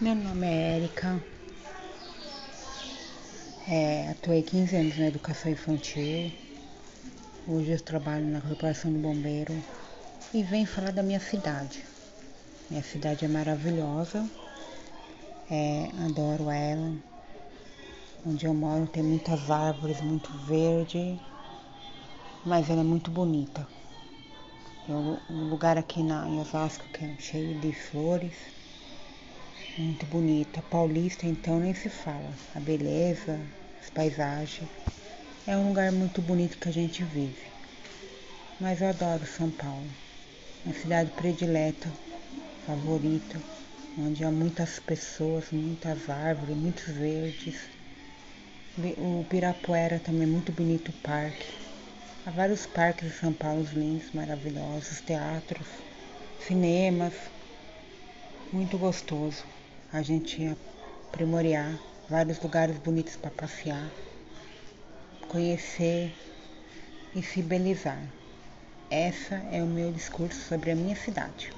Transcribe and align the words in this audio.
Meu 0.00 0.14
nome 0.14 0.46
é 0.46 0.76
Érica, 0.76 1.20
é, 3.66 4.10
atuei 4.10 4.44
15 4.44 4.76
anos 4.76 4.96
na 4.96 5.08
educação 5.08 5.50
infantil, 5.50 6.30
hoje 7.48 7.72
eu 7.72 7.80
trabalho 7.80 8.24
na 8.26 8.40
corporação 8.40 8.92
do 8.92 9.00
bombeiro 9.00 9.52
e 10.32 10.44
venho 10.44 10.68
falar 10.68 10.92
da 10.92 11.02
minha 11.02 11.18
cidade. 11.18 11.84
Minha 12.70 12.84
cidade 12.84 13.24
é 13.24 13.28
maravilhosa, 13.28 14.24
é, 15.50 15.88
adoro 16.04 16.48
ela. 16.48 16.92
Onde 18.24 18.46
eu 18.46 18.54
moro 18.54 18.86
tem 18.86 19.02
muitas 19.02 19.50
árvores, 19.50 20.00
muito 20.00 20.30
verde, 20.46 21.18
mas 22.46 22.70
ela 22.70 22.82
é 22.82 22.84
muito 22.84 23.10
bonita. 23.10 23.66
O 24.88 25.18
um 25.28 25.48
lugar 25.48 25.76
aqui 25.76 26.04
na, 26.04 26.28
em 26.28 26.40
Osasco 26.40 26.84
que 26.92 27.04
é 27.04 27.10
cheio 27.18 27.58
de 27.58 27.72
flores, 27.72 28.34
muito 29.78 30.04
bonita. 30.06 30.60
Paulista 30.70 31.24
então 31.24 31.60
nem 31.60 31.72
se 31.72 31.88
fala. 31.88 32.32
A 32.54 32.60
beleza, 32.60 33.38
as 33.80 33.88
paisagens. 33.90 34.68
É 35.46 35.56
um 35.56 35.68
lugar 35.68 35.92
muito 35.92 36.20
bonito 36.20 36.58
que 36.58 36.68
a 36.68 36.72
gente 36.72 37.04
vive. 37.04 37.46
Mas 38.60 38.82
eu 38.82 38.88
adoro 38.88 39.24
São 39.24 39.50
Paulo. 39.50 39.86
Uma 40.64 40.74
cidade 40.74 41.10
predileta, 41.12 41.90
favorita, 42.66 43.40
onde 43.98 44.24
há 44.24 44.30
muitas 44.30 44.80
pessoas, 44.80 45.44
muitas 45.52 46.10
árvores, 46.10 46.56
muitos 46.56 46.84
verdes. 46.86 47.56
O 48.98 49.24
Pirapuera 49.30 49.98
também 50.00 50.24
é 50.24 50.26
muito 50.26 50.52
bonito 50.52 50.88
o 50.88 51.02
parque. 51.04 51.46
Há 52.26 52.30
vários 52.30 52.66
parques 52.66 53.08
em 53.08 53.12
São 53.12 53.32
Paulo 53.32 53.66
lindos, 53.72 54.10
maravilhosos, 54.12 55.00
teatros, 55.00 55.66
cinemas. 56.46 57.14
Muito 58.52 58.76
gostoso 58.76 59.44
a 59.92 60.02
gente 60.02 60.56
aprimorar 61.08 61.78
vários 62.08 62.40
lugares 62.40 62.76
bonitos 62.78 63.16
para 63.16 63.30
passear, 63.30 63.90
conhecer 65.28 66.14
e 67.14 67.22
se 67.22 67.42
belizar. 67.42 68.02
Essa 68.90 69.36
é 69.50 69.62
o 69.62 69.66
meu 69.66 69.92
discurso 69.92 70.40
sobre 70.40 70.70
a 70.70 70.74
minha 70.74 70.96
cidade. 70.96 71.50